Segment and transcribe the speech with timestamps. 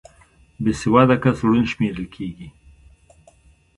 [0.63, 2.47] بې سواده کس ړوند شمېرل کېږي